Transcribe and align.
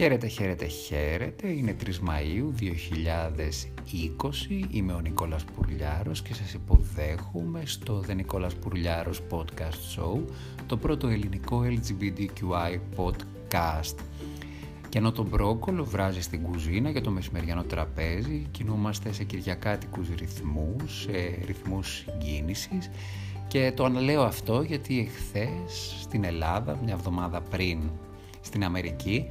Χαίρετε, 0.00 0.26
χαίρετε, 0.26 0.66
χαίρετε. 0.66 1.48
Είναι 1.48 1.76
3 1.84 1.88
Μαΐου 1.88 2.60
2020. 2.60 2.64
Είμαι 4.70 4.92
ο 4.92 5.00
Νικόλας 5.00 5.44
Πουρλιάρος 5.44 6.22
και 6.22 6.34
σας 6.34 6.52
υποδέχομαι 6.52 7.62
στο 7.64 8.04
The 8.08 8.14
Νικόλας 8.14 8.54
Πουρλιάρος 8.54 9.20
Podcast 9.30 9.96
Show, 9.96 10.20
το 10.66 10.76
πρώτο 10.76 11.08
ελληνικό 11.08 11.62
LGBTQI 11.64 12.78
podcast. 12.96 13.94
Και 14.88 14.98
ενώ 14.98 15.12
το 15.12 15.22
μπρόκολο 15.22 15.84
βράζει 15.84 16.20
στην 16.20 16.42
κουζίνα 16.42 16.90
για 16.90 17.00
το 17.00 17.10
μεσημεριανό 17.10 17.62
τραπέζι, 17.62 18.46
κινούμαστε 18.50 19.12
σε 19.12 19.24
κυριακάτικους 19.24 20.08
ρυθμούς, 20.18 21.00
σε 21.00 21.38
ρυθμούς 21.44 21.88
συγκίνησης 21.88 22.90
και 23.48 23.72
το 23.76 23.84
αναλέω 23.84 24.22
αυτό 24.22 24.62
γιατί 24.62 24.98
εχθές 24.98 25.96
στην 26.00 26.24
Ελλάδα, 26.24 26.78
μια 26.84 26.94
εβδομάδα 26.94 27.40
πριν 27.40 27.78
στην 28.40 28.64
Αμερική, 28.64 29.26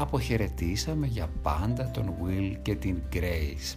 αποχαιρετήσαμε 0.00 1.06
για 1.06 1.30
πάντα 1.42 1.90
τον 1.90 2.14
Will 2.24 2.56
και 2.62 2.74
την 2.74 2.96
Grace. 3.12 3.76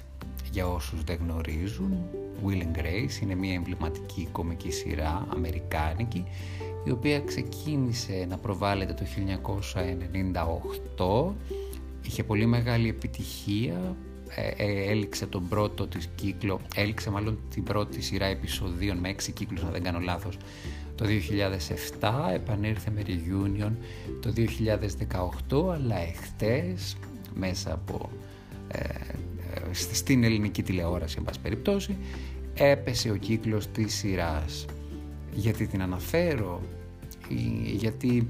Για 0.51 0.67
όσους 0.67 1.03
δεν 1.03 1.17
γνωρίζουν, 1.21 1.97
Will 2.45 2.61
and 2.61 2.79
Grace 2.79 3.21
είναι 3.21 3.35
μια 3.35 3.53
εμβληματική 3.53 4.27
κομική 4.31 4.71
σειρά 4.71 5.27
αμερικάνικη 5.29 6.25
η 6.85 6.91
οποία 6.91 7.19
ξεκίνησε 7.21 8.25
να 8.29 8.37
προβάλλεται 8.37 8.93
το 8.93 9.03
1998 11.31 11.33
είχε 12.01 12.23
πολύ 12.23 12.45
μεγάλη 12.45 12.89
επιτυχία 12.89 13.95
ε, 14.35 14.63
ε, 14.63 14.91
έληξε 14.91 15.25
τον 15.25 15.47
πρώτο 15.47 15.87
της 15.87 16.09
κύκλο 16.15 16.59
έληξε 16.75 17.09
μάλλον 17.09 17.39
την 17.49 17.63
πρώτη 17.63 18.01
σειρά 18.01 18.25
επεισοδίων 18.25 18.97
με 18.97 19.09
έξι 19.09 19.31
κύκλους 19.31 19.63
αν 19.63 19.71
δεν 19.71 19.83
κάνω 19.83 19.99
λάθος 19.99 20.37
το 20.95 21.05
2007, 21.99 22.09
επανήρθε 22.33 22.91
με 22.91 23.01
reunion 23.05 23.71
το 24.19 24.33
2018, 25.69 25.73
αλλά 25.73 25.97
εχθές 25.97 26.97
μέσα 27.33 27.73
από 27.73 28.09
ε, 28.67 28.79
ε, 28.79 29.73
στην 29.73 30.23
ελληνική 30.23 30.63
τηλεόραση, 30.63 31.15
εν 31.17 31.23
πάση 31.23 31.39
περιπτώσει, 31.39 31.97
έπεσε 32.53 33.09
ο 33.09 33.15
κύκλος 33.15 33.67
της 33.67 33.93
σειράς. 33.93 34.65
Γιατί 35.33 35.67
την 35.67 35.81
αναφέρω, 35.81 36.61
γιατί 37.65 38.27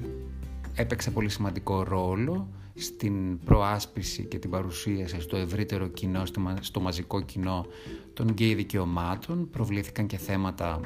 έπαιξε 0.75 1.11
πολύ 1.11 1.29
σημαντικό 1.29 1.83
ρόλο 1.83 2.47
στην 2.75 3.39
προάσπιση 3.39 4.23
και 4.23 4.39
την 4.39 4.49
παρουσίαση 4.49 5.21
στο 5.21 5.37
ευρύτερο 5.37 5.87
κοινό, 5.87 6.23
στο 6.59 6.79
μαζικό 6.79 7.21
κοινό 7.21 7.65
των 8.13 8.29
γκέι 8.29 8.53
δικαιωμάτων. 8.53 9.49
Προβλήθηκαν 9.49 10.07
και 10.07 10.17
θέματα 10.17 10.79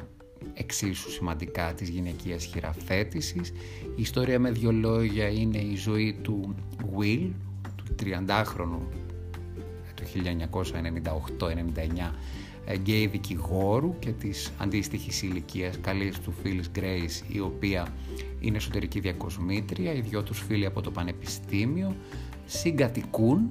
εξίσου 0.54 1.10
σημαντικά 1.10 1.74
της 1.74 1.88
γυναικείας 1.88 2.44
χειραφέτησης. 2.44 3.48
Η 3.96 4.00
ιστορία 4.00 4.38
με 4.38 4.50
δύο 4.50 4.72
λόγια 4.72 5.28
είναι 5.28 5.58
η 5.58 5.76
ζωή 5.76 6.18
του 6.22 6.54
Will, 6.98 7.30
του 7.76 7.84
30χρονου 8.02 8.80
του 9.94 10.04
1998-99 10.04 12.14
γκέι 12.76 13.06
δικηγόρου 13.06 13.98
και 13.98 14.10
της 14.10 14.52
αντίστοιχης 14.58 15.22
ηλικίας 15.22 15.78
καλής 15.80 16.20
του 16.20 16.32
φίλης 16.42 16.70
Grace 16.74 17.32
η 17.32 17.40
οποία 17.40 17.94
είναι 18.40 18.56
εσωτερική 18.56 19.00
διακοσμήτρια, 19.00 19.92
οι 19.92 20.00
δυο 20.00 20.22
τους 20.22 20.40
φίλοι 20.40 20.66
από 20.66 20.80
το 20.80 20.90
πανεπιστήμιο 20.90 21.96
συγκατοικούν 22.46 23.50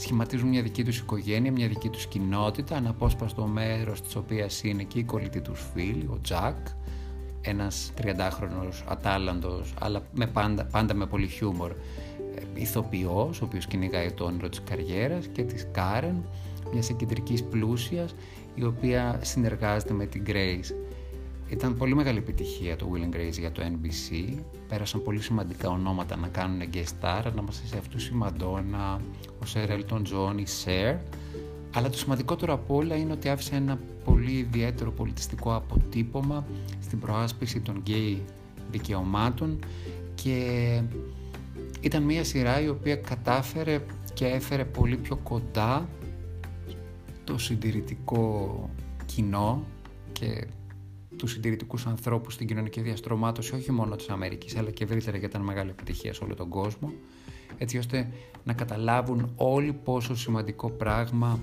σχηματίζουν 0.00 0.48
μια 0.48 0.62
δική 0.62 0.84
τους 0.84 0.98
οικογένεια, 0.98 1.52
μια 1.52 1.68
δική 1.68 1.88
τους 1.88 2.06
κοινότητα, 2.06 2.76
αναπόσπαστο 2.76 3.44
μέρος 3.46 4.00
της 4.00 4.16
οποίας 4.16 4.62
είναι 4.62 4.82
και 4.82 4.98
η 4.98 5.04
κολλητή 5.04 5.40
τους 5.40 5.70
φίλη, 5.74 6.08
ο 6.10 6.18
Τζακ, 6.22 6.56
ένας 7.40 7.92
30χρονος 8.02 8.84
ατάλλαντος, 8.88 9.74
αλλά 9.80 10.02
με 10.12 10.26
πάντα, 10.26 10.64
πάντα 10.64 10.94
με 10.94 11.06
πολύ 11.06 11.26
χιούμορ, 11.26 11.70
ε, 12.34 12.42
ηθοποιός, 12.54 13.40
ο 13.40 13.44
οποίος 13.44 13.66
κυνηγάει 13.66 14.12
το 14.12 14.24
όνειρο 14.24 14.48
της 14.48 14.62
καριέρας 14.62 15.26
και 15.26 15.42
της 15.42 15.66
Κάρεν, 15.72 16.24
μια 16.72 16.82
κεντρικής 16.96 17.42
πλούσιας, 17.42 18.14
η 18.54 18.64
οποία 18.64 19.18
συνεργάζεται 19.22 19.92
με 19.92 20.06
την 20.06 20.24
Grace. 20.26 20.74
Ήταν 21.50 21.76
πολύ 21.76 21.94
μεγάλη 21.94 22.18
επιτυχία 22.18 22.76
το 22.76 22.90
Will 22.92 23.04
and 23.04 23.16
Grace 23.16 23.38
για 23.38 23.52
το 23.52 23.62
NBC. 23.62 24.38
Πέρασαν 24.68 25.02
πολύ 25.02 25.20
σημαντικά 25.20 25.68
ονόματα 25.70 26.16
να 26.16 26.28
κάνουν 26.28 26.60
guest 26.72 27.04
star, 27.04 27.22
ανάμεσα 27.24 27.66
σε 27.66 27.78
αυτούς 27.78 28.06
η 28.08 28.12
Madonna, 28.22 28.98
ο 29.26 29.46
Sir 29.54 29.68
Elton 29.68 29.98
John, 29.98 30.38
η 30.38 30.46
Cher. 30.64 30.98
Αλλά 31.74 31.90
το 31.90 31.98
σημαντικότερο 31.98 32.52
από 32.52 32.74
όλα 32.74 32.96
είναι 32.96 33.12
ότι 33.12 33.28
άφησε 33.28 33.54
ένα 33.54 33.78
πολύ 34.04 34.32
ιδιαίτερο 34.32 34.92
πολιτιστικό 34.92 35.54
αποτύπωμα 35.54 36.46
στην 36.80 36.98
προάσπιση 36.98 37.60
των 37.60 37.76
γκέι 37.76 38.22
δικαιωμάτων 38.70 39.58
και 40.14 40.82
ήταν 41.80 42.02
μια 42.02 42.24
σειρά 42.24 42.60
η 42.60 42.68
οποία 42.68 42.96
κατάφερε 42.96 43.80
και 44.14 44.26
έφερε 44.26 44.64
πολύ 44.64 44.96
πιο 44.96 45.16
κοντά 45.16 45.88
το 47.24 47.38
συντηρητικό 47.38 48.70
κοινό 49.06 49.64
και 50.12 50.46
του 51.16 51.26
συντηρητικούς 51.26 51.86
ανθρώπους 51.86 52.34
στην 52.34 52.46
κοινωνική 52.46 52.80
διαστρωμάτωση 52.80 53.54
όχι 53.54 53.72
μόνο 53.72 53.96
της 53.96 54.08
Αμερικής 54.08 54.56
αλλά 54.56 54.70
και 54.70 54.84
ευρύτερα 54.84 55.16
γιατί 55.16 55.36
ήταν 55.36 55.46
μεγάλη 55.46 55.70
επιτυχία 55.70 56.14
σε 56.14 56.24
όλο 56.24 56.34
τον 56.34 56.48
κόσμο 56.48 56.92
έτσι 57.58 57.78
ώστε 57.78 58.10
να 58.44 58.52
καταλάβουν 58.52 59.32
όλοι 59.36 59.72
πόσο 59.72 60.16
σημαντικό 60.16 60.70
πράγμα 60.70 61.40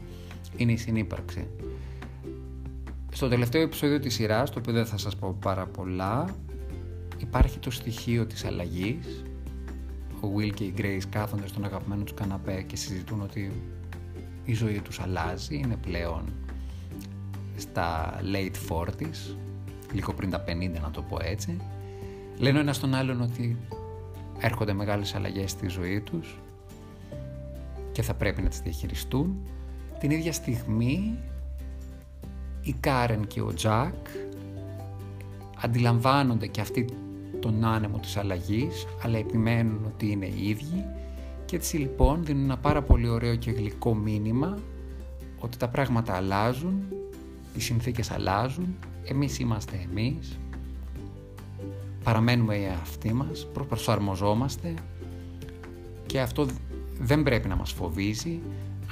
είναι 0.57 0.71
η 0.71 0.77
συνύπαρξη. 0.77 1.47
Στο 3.11 3.27
τελευταίο 3.27 3.61
επεισόδιο 3.61 3.99
της 3.99 4.13
σειράς, 4.13 4.49
το 4.51 4.59
οποίο 4.59 4.73
δεν 4.73 4.85
θα 4.85 4.97
σας 4.97 5.15
πω 5.15 5.37
πάρα 5.41 5.65
πολλά, 5.65 6.35
υπάρχει 7.17 7.59
το 7.59 7.71
στοιχείο 7.71 8.25
της 8.25 8.45
αλλαγής. 8.45 9.23
Ο 10.21 10.27
Will 10.37 10.51
και 10.53 10.63
η 10.63 10.73
Grace 10.77 11.07
κάθονται 11.09 11.47
στον 11.47 11.65
αγαπημένο 11.65 12.03
τους 12.03 12.13
καναπέ 12.13 12.61
και 12.61 12.75
συζητούν 12.75 13.21
ότι 13.21 13.51
η 14.45 14.53
ζωή 14.53 14.81
τους 14.81 14.99
αλλάζει, 14.99 15.55
είναι 15.55 15.77
πλέον 15.81 16.23
στα 17.55 18.19
late 18.33 18.75
40s, 18.75 19.35
λίγο 19.97 20.13
πριν 20.13 20.29
τα 20.29 20.43
50 20.47 20.81
να 20.81 20.91
το 20.91 21.01
πω 21.01 21.17
έτσι. 21.21 21.57
Λένε 22.37 22.59
ένας 22.59 22.75
στον 22.75 22.93
άλλον 22.93 23.21
ότι 23.21 23.57
έρχονται 24.39 24.73
μεγάλες 24.73 25.15
αλλαγές 25.15 25.51
στη 25.51 25.67
ζωή 25.67 26.01
τους 26.01 26.39
και 27.91 28.01
θα 28.01 28.13
πρέπει 28.13 28.41
να 28.41 28.49
τις 28.49 28.59
διαχειριστούν. 28.59 29.35
Την 29.99 30.11
ίδια 30.11 30.33
στιγμή 30.33 31.19
η 32.61 32.75
Κάρεν 32.79 33.27
και 33.27 33.41
ο 33.41 33.53
Τζακ 33.53 34.07
αντιλαμβάνονται 35.61 36.47
και 36.47 36.61
αυτοί 36.61 36.85
τον 37.39 37.63
άνεμο 37.65 37.97
της 37.97 38.17
αλλαγής 38.17 38.85
αλλά 39.03 39.17
επιμένουν 39.17 39.85
ότι 39.85 40.11
είναι 40.11 40.25
οι 40.25 40.49
ίδιοι 40.49 40.85
και 41.45 41.55
έτσι 41.55 41.77
λοιπόν 41.77 42.25
δίνουν 42.25 42.43
ένα 42.43 42.57
πάρα 42.57 42.81
πολύ 42.81 43.07
ωραίο 43.07 43.35
και 43.35 43.51
γλυκό 43.51 43.95
μήνυμα 43.95 44.57
ότι 45.39 45.57
τα 45.57 45.67
πράγματα 45.67 46.13
αλλάζουν, 46.13 46.83
οι 47.55 47.59
συνθήκες 47.59 48.11
αλλάζουν 48.11 48.75
εμείς 49.09 49.39
είμαστε 49.39 49.87
εμείς, 49.91 50.39
παραμένουμε 52.03 52.55
οι 52.55 52.63
εαυτοί 52.63 53.13
μας, 53.13 53.47
προσαρμοζόμαστε 53.67 54.73
και 56.05 56.19
αυτό 56.19 56.47
δεν 56.99 57.23
πρέπει 57.23 57.47
να 57.47 57.55
μας 57.55 57.71
φοβίζει, 57.71 58.39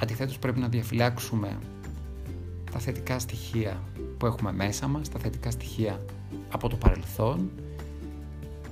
αντιθέτως 0.02 0.38
πρέπει 0.38 0.60
να 0.60 0.68
διαφυλάξουμε 0.68 1.58
τα 2.72 2.78
θετικά 2.78 3.18
στοιχεία 3.18 3.82
που 4.18 4.26
έχουμε 4.26 4.52
μέσα 4.52 4.86
μας, 4.88 5.08
τα 5.08 5.18
θετικά 5.18 5.50
στοιχεία 5.50 6.04
από 6.50 6.68
το 6.68 6.76
παρελθόν 6.76 7.50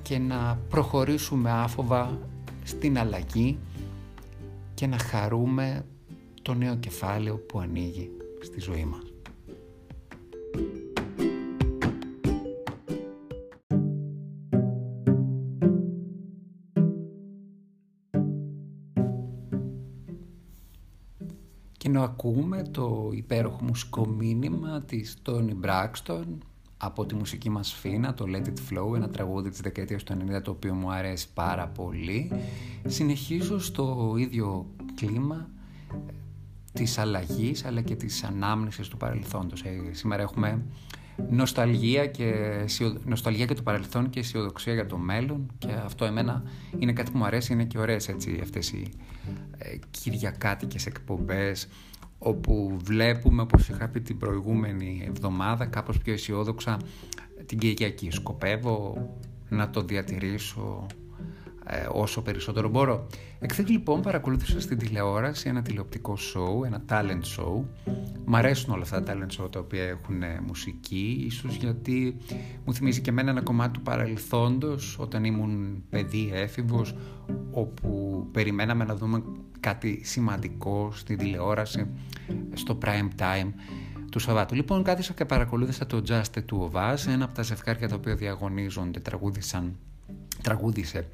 και 0.02 0.18
να 0.18 0.58
προχωρήσουμε 0.68 1.50
άφοβα 1.50 2.18
στην 2.64 2.98
αλλαγή 2.98 3.58
και 4.74 4.86
να 4.86 4.98
χαρούμε 4.98 5.84
το 6.42 6.54
νέο 6.54 6.76
κεφάλαιο 6.76 7.36
που 7.36 7.58
ανοίγει 7.58 8.10
στη 8.42 8.60
ζωή 8.60 8.84
μας. 8.84 9.13
Ακούμε 22.04 22.62
το 22.70 23.10
υπέροχο 23.14 23.58
μουσικό 23.62 24.06
μήνυμα 24.06 24.82
της 24.82 25.16
Tony 25.26 25.54
Braxton 25.64 26.24
από 26.76 27.06
τη 27.06 27.14
μουσική 27.14 27.50
μας 27.50 27.72
φίνα, 27.72 28.14
το 28.14 28.24
Let 28.28 28.46
It 28.46 28.72
Flow, 28.72 28.96
ένα 28.96 29.08
τραγούδι 29.08 29.50
της 29.50 29.60
δεκαετίας 29.60 30.02
του 30.02 30.16
90 30.36 30.42
το 30.42 30.50
οποίο 30.50 30.74
μου 30.74 30.92
αρέσει 30.92 31.28
πάρα 31.34 31.66
πολύ. 31.66 32.30
Συνεχίζω 32.86 33.58
στο 33.58 34.14
ίδιο 34.18 34.66
κλίμα 34.94 35.48
της 36.72 36.98
αλλαγής 36.98 37.64
αλλά 37.64 37.80
και 37.80 37.94
της 37.94 38.24
ανάμνησης 38.24 38.88
του 38.88 38.96
παρελθόντος. 38.96 39.62
Ε, 39.62 39.90
σήμερα 39.90 40.22
έχουμε 40.22 40.62
νοσταλγία 41.30 42.06
και, 42.06 42.32
νοσταλγία 43.04 43.46
και 43.46 43.54
το 43.54 43.62
παρελθόν 43.62 44.10
και 44.10 44.20
αισιοδοξία 44.20 44.74
για 44.74 44.86
το 44.86 44.96
μέλλον 44.96 45.46
και 45.58 45.68
αυτό 45.84 46.04
εμένα 46.04 46.42
είναι 46.78 46.92
κάτι 46.92 47.10
που 47.10 47.18
μου 47.18 47.24
αρέσει, 47.24 47.52
είναι 47.52 47.64
και 47.64 47.78
ωραίες 47.78 48.08
έτσι 48.08 48.38
αυτές 48.42 48.72
οι 48.72 48.88
ε, 49.58 49.78
κυριακάτικες 49.90 50.86
εκπομπές 50.86 51.68
όπου 52.24 52.76
βλέπουμε 52.82 53.42
όπως 53.42 53.68
είχα 53.68 53.88
πει 53.88 54.00
την 54.00 54.18
προηγούμενη 54.18 55.04
εβδομάδα 55.08 55.66
κάπως 55.66 55.98
πιο 55.98 56.12
αισιόδοξα 56.12 56.76
την 57.46 57.58
Κυριακή. 57.58 58.10
Σκοπεύω 58.10 59.08
να 59.48 59.70
το 59.70 59.82
διατηρήσω 59.82 60.86
ε, 61.66 61.86
όσο 61.92 62.22
περισσότερο 62.22 62.68
μπορώ. 62.68 63.06
Εχθές 63.38 63.68
λοιπόν 63.68 64.00
παρακολούθησα 64.00 64.60
στην 64.60 64.78
τηλεόραση 64.78 65.48
ένα 65.48 65.62
τηλεοπτικό 65.62 66.16
show, 66.16 66.66
ένα 66.66 66.82
talent 66.88 67.38
show. 67.38 67.62
Μ' 68.24 68.34
αρέσουν 68.34 68.72
όλα 68.72 68.82
αυτά 68.82 69.02
τα 69.02 69.12
talent 69.12 69.42
show 69.42 69.50
τα 69.52 69.58
οποία 69.58 69.82
έχουν 69.84 70.22
ε, 70.22 70.40
μουσική, 70.46 71.24
ίσως 71.26 71.56
γιατί 71.56 72.16
μου 72.64 72.74
θυμίζει 72.74 73.00
και 73.00 73.10
εμένα 73.10 73.30
ένα 73.30 73.42
κομμάτι 73.42 73.72
του 73.72 73.80
παρελθόντος 73.80 74.96
όταν 74.98 75.24
ήμουν 75.24 75.84
παιδί 75.90 76.30
έφηβος, 76.34 76.94
όπου 77.50 78.24
περιμέναμε 78.32 78.84
να 78.84 78.96
δούμε 78.96 79.22
κάτι 79.60 80.00
σημαντικό 80.04 80.90
στην 80.94 81.18
τηλεόραση, 81.18 81.86
στο 82.52 82.78
prime 82.82 83.20
time 83.20 83.52
του 84.10 84.18
Σαββάτου. 84.18 84.54
Λοιπόν, 84.54 84.82
κάθισα 84.82 85.12
και 85.12 85.24
παρακολούθησα 85.24 85.86
το 85.86 86.02
Just 86.08 86.38
Two 86.38 86.70
of 86.70 86.92
Us, 86.92 87.06
ένα 87.08 87.24
από 87.24 87.34
τα 87.34 87.42
ζευγάρια 87.42 87.88
τα 87.88 87.94
οποία 87.94 88.14
διαγωνίζονται, 88.14 89.00
τραγούδισαν 89.00 89.76
τραγούδισε 90.44 91.08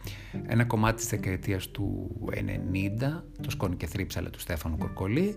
ένα 0.47 0.65
κομμάτι 0.65 0.97
της 0.97 1.09
δεκαετίας 1.09 1.69
του 1.69 2.17
90, 2.31 3.23
το 3.43 3.51
«Σκόνη 3.51 3.77
και 3.77 3.87
θρύψαλε» 3.87 4.31
του 4.31 4.41
Στέφανου 4.41 4.79
Κορκολή. 4.79 5.35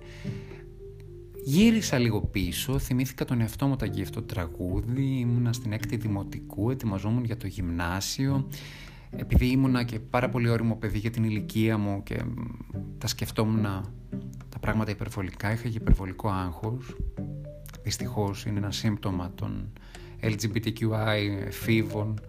Γύρισα 1.43 1.97
λίγο 1.97 2.21
πίσω, 2.21 2.79
θυμήθηκα 2.79 3.25
τον 3.25 3.41
εαυτό 3.41 3.67
μου 3.67 3.75
τα 3.75 3.85
αυτό 4.01 4.21
το 4.21 4.21
τραγούδι, 4.21 5.19
ήμουνα 5.19 5.53
στην 5.53 5.71
έκτη 5.71 5.95
δημοτικού, 5.95 6.69
ετοιμαζόμουν 6.69 7.23
για 7.23 7.37
το 7.37 7.47
γυμνάσιο, 7.47 8.47
επειδή 9.15 9.45
ήμουνα 9.45 9.83
και 9.83 9.99
πάρα 9.99 10.29
πολύ 10.29 10.49
όριμο 10.49 10.75
παιδί 10.75 10.97
για 10.97 11.11
την 11.11 11.23
ηλικία 11.23 11.77
μου 11.77 12.03
και 12.03 12.23
τα 12.97 13.07
σκεφτόμουν 13.07 13.63
τα 14.49 14.59
πράγματα 14.59 14.91
υπερβολικά, 14.91 15.51
είχα 15.51 15.69
και 15.69 15.77
υπερβολικό 15.77 16.29
άγχος. 16.29 16.95
Δυστυχώς 17.83 18.45
είναι 18.45 18.57
ένα 18.57 18.71
σύμπτωμα 18.71 19.31
των 19.35 19.73
LGBTQI 20.21 21.47
φίβων 21.49 22.19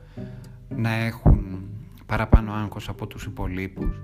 να 0.76 0.92
έχουν 0.92 1.68
παραπάνω 2.06 2.52
άγχος 2.52 2.88
από 2.88 3.06
τους 3.06 3.24
υπολείπους. 3.24 4.00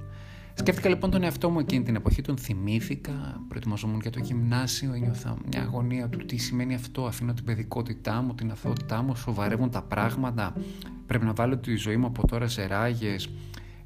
Σκέφτηκα 0.54 0.88
λοιπόν 0.88 1.10
τον 1.10 1.22
εαυτό 1.22 1.50
μου 1.50 1.58
εκείνη 1.58 1.84
την 1.84 1.94
εποχή, 1.94 2.22
τον 2.22 2.36
θυμήθηκα, 2.36 3.40
προετοιμαζόμουν 3.48 4.00
για 4.00 4.10
το 4.10 4.20
γυμνάσιο, 4.20 4.92
ένιωθα 4.92 5.36
μια 5.50 5.62
αγωνία 5.62 6.08
του 6.08 6.18
τι 6.18 6.36
σημαίνει 6.36 6.74
αυτό, 6.74 7.06
αφήνω 7.06 7.32
την 7.32 7.44
παιδικότητά 7.44 8.22
μου, 8.22 8.34
την 8.34 8.50
αθωότητά 8.50 9.02
μου, 9.02 9.16
σοβαρεύουν 9.16 9.70
τα 9.70 9.82
πράγματα, 9.82 10.54
πρέπει 11.06 11.24
να 11.24 11.32
βάλω 11.32 11.56
τη 11.56 11.74
ζωή 11.74 11.96
μου 11.96 12.06
από 12.06 12.26
τώρα 12.26 12.48
σε 12.48 12.66
ράγες 12.66 13.30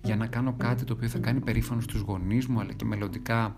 για 0.03 0.17
να 0.17 0.27
κάνω 0.27 0.55
κάτι 0.57 0.85
το 0.85 0.93
οποίο 0.93 1.09
θα 1.09 1.19
κάνει 1.19 1.41
περήφανο 1.41 1.81
στους 1.81 2.01
γονείς 2.01 2.47
μου 2.47 2.61
αλλά 2.61 2.73
και 2.73 2.85
μελλοντικά 2.85 3.57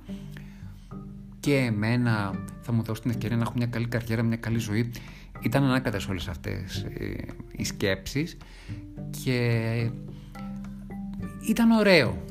και 1.41 1.57
εμένα 1.57 2.35
θα 2.61 2.73
μου 2.73 2.83
δώσει 2.83 3.01
την 3.01 3.11
ευκαιρία 3.11 3.37
να 3.37 3.43
έχω 3.43 3.53
μια 3.57 3.67
καλή 3.67 3.87
καριέρα, 3.87 4.23
μια 4.23 4.37
καλή 4.37 4.59
ζωή. 4.59 4.91
Ήταν 5.43 5.65
ανάκατες 5.65 6.09
όλες 6.09 6.29
αυτές 6.29 6.87
ε, 6.99 7.17
οι 7.57 7.65
σκέψεις 7.65 8.37
και 9.25 9.91
ήταν 11.49 11.71
ωραίο. 11.71 12.25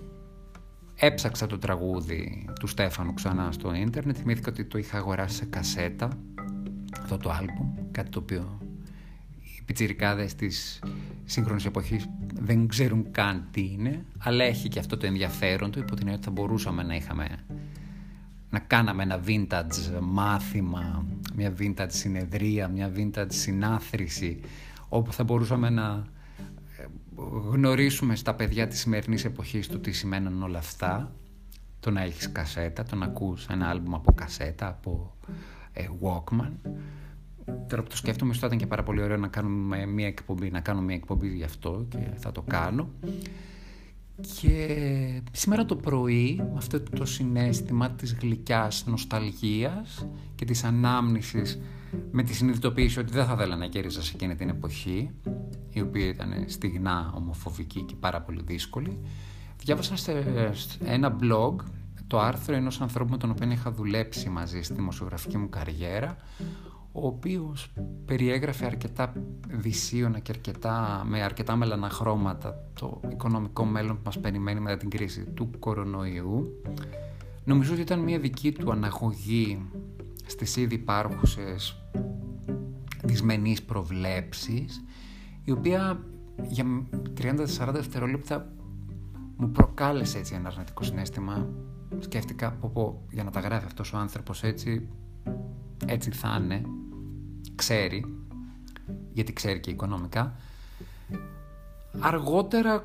Έψαξα 0.95 1.47
το 1.47 1.57
τραγούδι 1.57 2.49
του 2.59 2.67
Στέφανου 2.67 3.13
ξανά 3.13 3.51
στο 3.51 3.73
ίντερνετ, 3.73 4.15
θυμήθηκα 4.19 4.49
ότι 4.49 4.65
το 4.65 4.77
είχα 4.77 4.97
αγοράσει 4.97 5.35
σε 5.35 5.45
κασέτα, 5.45 6.17
αυτό 7.01 7.17
το 7.17 7.29
άλμπουμ, 7.29 7.73
κάτι 7.91 8.09
το 8.09 8.19
οποίο 8.19 8.59
οι 9.41 9.61
πιτσιρικάδες 9.65 10.35
της 10.35 10.79
σύγχρονης 11.25 11.65
εποχής 11.65 12.09
δεν 12.33 12.67
ξέρουν 12.67 13.11
καν 13.11 13.47
τι 13.51 13.61
είναι, 13.61 14.05
αλλά 14.17 14.43
έχει 14.43 14.67
και 14.67 14.79
αυτό 14.79 14.97
το 14.97 15.05
ενδιαφέρον 15.05 15.71
του, 15.71 15.79
υπό 15.79 15.95
την 15.95 15.99
έννοια 15.99 16.15
ότι 16.15 16.25
θα 16.25 16.31
μπορούσαμε 16.31 16.83
να 16.83 16.95
είχαμε 16.95 17.27
να 18.55 18.61
κάναμε 18.61 19.03
ένα 19.03 19.19
vintage 19.27 19.99
μάθημα, 20.01 21.05
μια 21.35 21.53
vintage 21.59 21.87
συνεδρία, 21.87 22.67
μια 22.67 22.91
vintage 22.95 23.27
συνάθρηση, 23.27 24.39
όπου 24.89 25.13
θα 25.13 25.23
μπορούσαμε 25.23 25.69
να 25.69 26.05
γνωρίσουμε 27.51 28.15
στα 28.15 28.35
παιδιά 28.35 28.67
της 28.67 28.79
σημερινής 28.79 29.25
εποχής 29.25 29.67
του 29.67 29.79
τι 29.79 29.91
σημαίνουν 29.91 30.43
όλα 30.43 30.57
αυτά. 30.57 31.11
Το 31.79 31.91
να 31.91 32.01
έχεις 32.01 32.31
κασέτα, 32.31 32.83
το 32.83 32.95
να 32.95 33.05
ακούς 33.05 33.47
ένα 33.47 33.69
άλμπουμ 33.69 33.95
από 33.95 34.13
κασέτα, 34.13 34.67
από 34.67 35.15
ε, 35.73 35.85
Walkman. 36.01 36.51
Τώρα 37.67 37.81
που 37.81 37.89
το 37.89 37.95
σκέφτομαι 37.95 38.33
θα 38.33 38.47
ήταν 38.47 38.57
και 38.57 38.67
πάρα 38.67 38.83
πολύ 38.83 39.01
ωραίο 39.01 39.17
να 39.17 39.27
κάνουμε 39.27 39.85
μια 39.85 40.07
εκπομπή 40.07 40.51
να 40.51 40.59
κάνω 40.59 40.81
μια 40.81 40.95
εκπομπή 40.95 41.27
γι' 41.27 41.43
αυτό 41.43 41.85
και 41.89 41.97
θα 42.15 42.31
το 42.31 42.41
κάνω 42.41 42.89
και 44.21 45.21
σήμερα 45.31 45.65
το 45.65 45.75
πρωί 45.75 46.35
με 46.37 46.53
αυτό 46.57 46.81
το 46.81 47.05
συνέστημα 47.05 47.89
της 47.91 48.13
γλυκιάς 48.13 48.85
νοσταλγίας 48.85 50.07
και 50.35 50.45
της 50.45 50.63
ανάμνησης 50.63 51.59
με 52.11 52.23
τη 52.23 52.33
συνειδητοποίηση 52.33 52.99
ότι 52.99 53.11
δεν 53.11 53.25
θα 53.25 53.33
ήθελα 53.33 53.55
να 53.55 53.67
κέρδιζα 53.67 54.03
σε 54.03 54.11
εκείνη 54.13 54.35
την 54.35 54.49
εποχή 54.49 55.11
η 55.69 55.81
οποία 55.81 56.07
ήταν 56.07 56.45
στιγνά 56.47 57.13
ομοφοβική 57.15 57.81
και 57.81 57.95
πάρα 57.95 58.21
πολύ 58.21 58.41
δύσκολη 58.45 58.99
διάβασα 59.63 59.95
σε 59.95 60.11
ένα 60.85 61.15
blog 61.21 61.55
το 62.07 62.19
άρθρο 62.19 62.55
ενός 62.55 62.81
ανθρώπου 62.81 63.11
με 63.11 63.17
τον 63.17 63.29
οποίο 63.29 63.51
είχα 63.51 63.71
δουλέψει 63.71 64.29
μαζί 64.29 64.61
στη 64.61 64.73
δημοσιογραφική 64.73 65.37
μου 65.37 65.49
καριέρα 65.49 66.17
ο 66.95 67.07
οποίος 67.07 67.71
περιέγραφε 68.05 68.65
αρκετά 68.65 69.13
δυσίωνα 69.47 70.19
και 70.19 70.31
αρκετά, 70.31 71.03
με 71.05 71.21
αρκετά 71.21 71.55
μελανά 71.55 71.89
χρώματα 71.89 72.63
το 72.73 73.01
οικονομικό 73.11 73.65
μέλλον 73.65 73.95
που 73.95 74.01
μας 74.05 74.19
περιμένει 74.19 74.59
μετά 74.59 74.77
την 74.77 74.89
κρίση 74.89 75.23
του 75.23 75.49
κορονοϊού. 75.59 76.61
Νομίζω 77.43 77.71
ότι 77.71 77.81
ήταν 77.81 77.99
μια 77.99 78.19
δική 78.19 78.51
του 78.51 78.71
αναγωγή 78.71 79.65
στις 80.25 80.55
ήδη 80.55 80.75
υπάρχουσες 80.75 81.81
δυσμενείς 83.03 83.63
προβλέψεις 83.63 84.83
η 85.43 85.51
οποία 85.51 85.99
για 86.47 86.65
30-40 87.21 87.45
δευτερόλεπτα 87.71 88.53
μου 89.37 89.51
προκάλεσε 89.51 90.17
έτσι 90.17 90.35
ένα 90.35 90.47
αρνητικό 90.47 90.83
συνέστημα 90.83 91.49
σκέφτηκα 91.99 92.51
πω, 92.51 92.71
πω 92.73 93.01
για 93.11 93.23
να 93.23 93.31
τα 93.31 93.39
γράφει 93.39 93.65
αυτός 93.65 93.93
ο 93.93 93.97
άνθρωπος 93.97 94.43
έτσι 94.43 94.87
έτσι 95.85 96.11
θα 96.11 96.39
είναι 96.43 96.61
ξέρει 97.55 98.05
γιατί 99.13 99.33
ξέρει 99.33 99.59
και 99.59 99.71
οικονομικά 99.71 100.35
αργότερα 101.99 102.83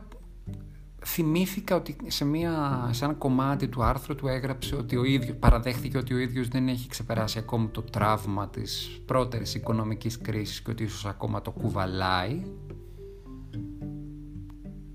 θυμήθηκα 1.05 1.77
ότι 1.77 1.97
σε, 2.07 2.25
μια, 2.25 2.89
σε 2.93 3.05
ένα 3.05 3.15
κομμάτι 3.15 3.69
του 3.69 3.83
άρθρου 3.83 4.15
του 4.15 4.29
έγραψε 4.29 4.77
ότι 4.77 4.97
ο 4.97 5.05
ίδιος, 5.05 5.37
παραδέχθηκε 5.37 5.99
ότι 5.99 6.15
ο 6.15 6.19
ίδιος 6.19 6.49
δεν 6.49 6.69
έχει 6.69 6.89
ξεπεράσει 6.89 7.39
ακόμη 7.39 7.69
το 7.69 7.83
τραύμα 7.83 8.49
της 8.49 9.01
πρώτερης 9.07 9.55
οικονομικής 9.55 10.19
κρίσης 10.19 10.61
και 10.61 10.71
ότι 10.71 10.83
ίσως 10.83 11.07
ακόμα 11.07 11.43
το 11.43 11.51
κουβαλάει. 11.51 12.43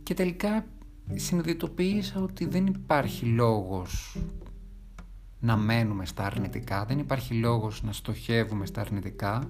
Και 0.04 0.14
τελικά 0.14 0.66
συνειδητοποίησα 1.14 2.22
ότι 2.22 2.46
δεν 2.46 2.66
υπάρχει 2.66 3.26
λόγος 3.26 4.18
να 5.40 5.58
μένουμε 5.58 6.06
στα 6.06 6.26
αρνητικά, 6.26 6.86
δεν 6.86 7.00
υπάρχει 7.00 7.34
λόγος 7.34 7.84
να 7.84 7.92
στοχεύουμε 7.92 8.66
στα 8.66 8.82
αρνητικά. 8.82 9.50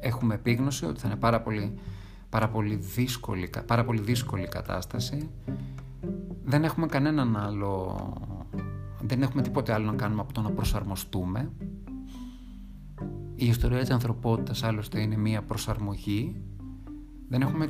Έχουμε 0.00 0.34
επίγνωση 0.34 0.84
ότι 0.84 1.00
θα 1.00 1.06
είναι 1.08 1.16
πάρα 1.16 1.40
πολύ 1.40 1.78
πάρα 2.34 2.48
πολύ 2.48 2.74
δύσκολη, 2.74 3.50
πάρα 3.66 3.84
πολύ 3.84 4.00
δύσκολη 4.00 4.48
κατάσταση. 4.48 5.30
Δεν 6.44 6.64
έχουμε 6.64 6.86
κανέναν 6.86 7.36
άλλο, 7.36 7.98
δεν 9.02 9.22
έχουμε 9.22 9.42
τίποτε 9.42 9.72
άλλο 9.72 9.86
να 9.86 9.94
κάνουμε 9.96 10.20
από 10.20 10.32
το 10.32 10.40
να 10.40 10.50
προσαρμοστούμε. 10.50 11.50
Η 13.34 13.46
ιστορία 13.46 13.80
της 13.80 13.90
ανθρωπότητας 13.90 14.62
άλλωστε 14.62 15.00
είναι 15.00 15.16
μία 15.16 15.42
προσαρμογή. 15.42 16.42
Δεν 17.28 17.40
έχουμε 17.40 17.66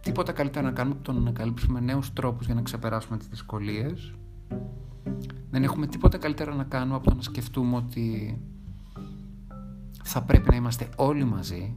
τίποτα 0.00 0.32
καλύτερο 0.32 0.66
να 0.66 0.72
κάνουμε 0.72 0.94
από 0.94 1.04
το 1.04 1.12
να 1.12 1.18
ανακαλύψουμε 1.18 1.80
νέους 1.80 2.12
τρόπους 2.12 2.46
για 2.46 2.54
να 2.54 2.62
ξεπεράσουμε 2.62 3.18
τις 3.18 3.28
δυσκολίες. 3.28 4.14
Δεν 5.54 5.62
έχουμε 5.62 5.86
τίποτα 5.86 6.18
καλύτερο 6.18 6.54
να 6.54 6.64
κάνουμε 6.64 6.96
από 6.96 7.04
το 7.04 7.14
να 7.14 7.22
σκεφτούμε 7.22 7.76
ότι 7.76 8.38
θα 10.02 10.22
πρέπει 10.22 10.50
να 10.50 10.56
είμαστε 10.56 10.88
όλοι 10.96 11.24
μαζί, 11.24 11.74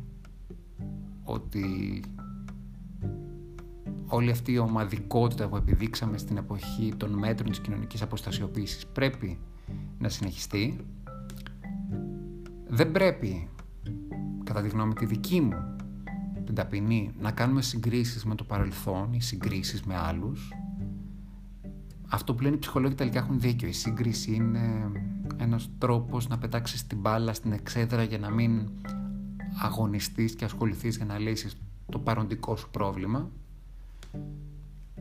ότι 1.23 2.03
όλη 4.07 4.31
αυτή 4.31 4.51
η 4.51 4.57
ομαδικότητα 4.57 5.47
που 5.47 5.55
επιδείξαμε 5.55 6.17
στην 6.17 6.37
εποχή 6.37 6.93
των 6.97 7.11
μέτρων 7.11 7.49
της 7.49 7.59
κοινωνικής 7.59 8.01
αποστασιοποίησης 8.01 8.85
πρέπει 8.85 9.39
να 9.99 10.09
συνεχιστεί. 10.09 10.79
Δεν 12.67 12.91
πρέπει, 12.91 13.49
κατά 14.43 14.61
τη 14.61 14.69
γνώμη 14.69 14.93
τη 14.93 15.05
δική 15.05 15.41
μου, 15.41 15.75
την 16.45 16.55
ταπεινή, 16.55 17.11
να 17.19 17.31
κάνουμε 17.31 17.61
συγκρίσεις 17.61 18.25
με 18.25 18.35
το 18.35 18.43
παρελθόν 18.43 19.13
ή 19.13 19.21
συγκρίσεις 19.21 19.83
με 19.83 19.97
άλλους. 19.97 20.51
Αυτό 22.09 22.33
που 22.33 22.41
λένε 22.43 22.55
οι 22.55 22.59
ψυχολόγοι 22.59 22.95
τελικά 22.95 23.19
έχουν 23.19 23.39
δίκιο. 23.39 23.67
Η 23.67 23.71
σύγκριση 23.71 24.33
είναι 24.33 24.91
ένας 25.37 25.69
τρόπος 25.77 26.27
να 26.27 26.37
πετάξεις 26.37 26.87
την 26.87 26.97
μπάλα 26.97 27.33
στην 27.33 27.51
εξέδρα 27.51 28.03
για 28.03 28.17
να 28.17 28.29
μην 28.29 28.69
αγωνιστείς 29.61 30.35
και 30.35 30.45
ασχοληθείς 30.45 30.95
για 30.95 31.05
να 31.05 31.17
λύσεις 31.17 31.57
το 31.91 31.99
παροντικό 31.99 32.55
σου 32.55 32.69
πρόβλημα 32.69 33.29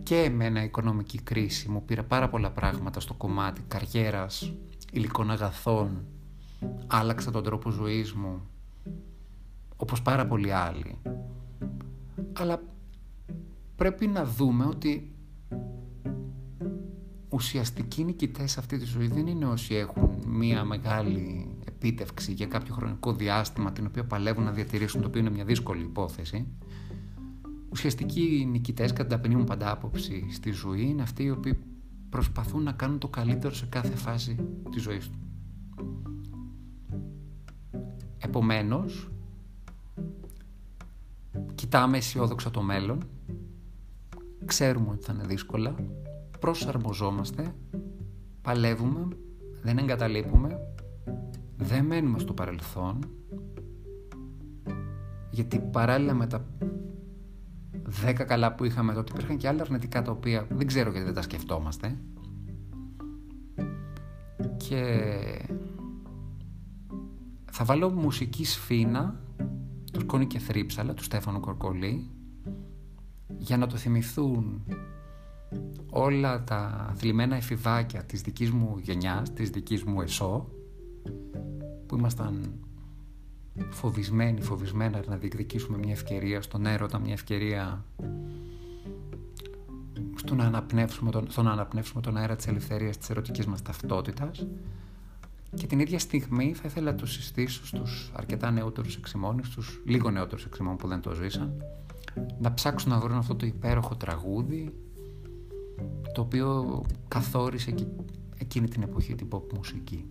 και 0.03 0.23
εμένα 0.23 0.63
η 0.63 0.65
οικονομική 0.65 1.21
κρίση 1.23 1.69
μου 1.69 1.85
πήρε 1.85 2.03
πάρα 2.03 2.29
πολλά 2.29 2.51
πράγματα 2.51 3.01
στο 3.01 3.15
κομμάτι 3.15 3.63
καριέρας, 3.69 4.53
υλικών 4.93 5.31
αγαθών, 5.31 6.05
άλλαξα 6.87 7.31
τον 7.31 7.43
τρόπο 7.43 7.71
ζωής 7.71 8.13
μου, 8.13 8.41
όπως 9.77 10.03
πάρα 10.03 10.27
πολλοί 10.27 10.53
άλλοι. 10.53 10.99
Αλλά 12.33 12.63
πρέπει 13.77 14.07
να 14.07 14.25
δούμε 14.25 14.65
ότι 14.65 15.16
ουσιαστικοί 17.37 18.05
νικητές 18.05 18.51
σε 18.51 18.61
αυτή 18.61 18.79
τη 18.79 18.85
ζωή 18.85 19.07
δεν 19.07 19.27
είναι 19.27 19.47
όσοι 19.47 19.75
έχουν 19.75 20.11
μία 20.27 20.65
μεγάλη 20.65 21.49
επίτευξη 21.65 22.33
για 22.33 22.47
κάποιο 22.47 22.75
χρονικό 22.75 23.13
διάστημα 23.13 23.73
την 23.73 23.87
οποία 23.87 24.05
παλεύουν 24.05 24.45
να 24.45 24.51
διατηρήσουν, 24.51 25.01
το 25.01 25.07
οποίο 25.07 25.21
είναι 25.21 25.31
μια 25.31 25.45
δύσκολη 25.45 25.83
υπόθεση. 25.83 26.47
Ουσιαστικοί 27.69 28.47
νικητές 28.51 28.93
κατά 28.93 29.03
την 29.03 29.17
ταπεινή 29.17 29.35
μου 29.35 29.45
παντάποψη 29.45 30.29
στη 30.31 30.51
ζωή 30.51 30.83
είναι 30.83 31.03
αυτοί 31.03 31.23
οι 31.23 31.31
οποίοι 31.31 31.59
προσπαθούν 32.11 32.63
να 32.63 32.73
κάνουν 32.73 32.99
το 32.99 33.09
καλύτερο 33.09 33.55
σε 33.55 33.67
κάθε 33.67 33.97
φάση 33.97 34.37
της 34.71 34.83
ζωής 34.83 35.09
τους. 35.09 35.19
Επομένως, 38.19 39.11
κοιτάμε 41.55 41.97
αισιόδοξα 41.97 42.51
το 42.51 42.63
μέλλον, 42.63 43.05
ξέρουμε 44.45 44.91
ότι 44.91 45.05
θα 45.05 45.13
είναι 45.13 45.27
δύσκολα, 45.27 45.75
προσαρμοζόμαστε, 46.41 47.55
παλεύουμε, 48.43 49.09
δεν 49.63 49.79
εγκαταλείπουμε, 49.79 50.59
δεν 51.57 51.85
μένουμε 51.85 52.19
στο 52.19 52.33
παρελθόν, 52.33 52.99
γιατί 55.31 55.59
παράλληλα 55.59 56.15
με 56.15 56.27
τα 56.27 56.47
δέκα 57.83 58.25
καλά 58.25 58.55
που 58.55 58.65
είχαμε 58.65 58.93
τότε 58.93 59.13
υπήρχαν 59.13 59.37
και 59.37 59.49
άλλα 59.49 59.63
αρνητικά 59.63 60.03
τα 60.03 60.11
οποία 60.11 60.47
δεν 60.51 60.67
ξέρω 60.67 60.91
γιατί 60.91 61.05
δεν 61.05 61.15
τα 61.15 61.23
σκεφτόμαστε. 61.23 61.99
Και 64.57 65.09
θα 67.53 67.65
βάλω 67.65 67.91
μουσική 67.91 68.45
σφίνα 68.45 69.21
του 69.93 70.01
Σκόνη 70.01 70.27
και 70.27 70.39
Θρύψαλα 70.39 70.95
του 70.95 71.03
Στέφανου 71.03 71.41
Κορκολή 71.41 72.11
για 73.39 73.57
να 73.57 73.67
το 73.67 73.77
θυμηθούν 73.77 74.65
όλα 75.97 76.45
τα 76.45 76.93
θλιμμένα 76.97 77.37
εφηβάκια 77.37 78.03
της 78.05 78.21
δικής 78.21 78.51
μου 78.51 78.79
γενιάς, 78.83 79.33
της 79.33 79.51
δικής 79.51 79.83
μου 79.83 80.01
ΕΣΟ 80.01 80.49
που 81.87 81.97
ήμασταν 81.97 82.53
φοβισμένοι, 83.71 84.41
φοβισμένα 84.41 85.03
να 85.07 85.17
διεκδικήσουμε 85.17 85.79
μια 85.79 85.93
ευκαιρία 85.93 86.43
στον 86.43 86.67
έρωτα, 86.67 86.99
μια 86.99 87.13
ευκαιρία 87.13 87.85
στο 90.15 90.35
να 90.35 90.45
αναπνεύσουμε 90.45 91.11
τον, 91.11 91.31
στο 91.31 91.43
να 91.43 91.51
αναπνεύσουμε 91.51 92.03
τον 92.03 92.17
αέρα 92.17 92.37
της 92.37 92.47
ελευθερίας 92.47 92.99
της 92.99 93.11
ερωτικής 93.11 93.47
μας 93.47 93.63
ταυτότητας. 93.63 94.47
Και 95.55 95.67
την 95.67 95.79
ίδια 95.79 95.99
στιγμή 95.99 96.55
θα 96.55 96.63
ήθελα 96.67 96.91
να 96.91 96.97
το 96.97 97.07
συστήσω 97.07 97.67
στους 97.67 98.13
αρκετά 98.15 98.51
νεότερους 98.51 98.97
εξημώνες, 98.97 99.47
στους 99.47 99.83
λίγο 99.87 100.11
νεότερους 100.11 100.45
εξημών 100.45 100.77
που 100.77 100.89
δεν 100.89 101.01
το 101.01 101.15
ζήσαν, 101.15 101.63
να 102.41 102.55
ψάξουν 102.55 102.91
να 102.91 102.99
βρουν 102.99 103.17
αυτό 103.17 103.35
το 103.35 103.47
υπέροχο 103.47 103.97
τραγούδι 103.97 104.75
το 106.15 106.21
οποίο 106.21 106.83
καθόρισε 107.09 107.75
εκείνη 108.39 108.69
την 108.69 108.83
εποχή 108.83 109.15
την 109.15 109.29
pop 109.31 109.53
μουσική. 109.57 110.05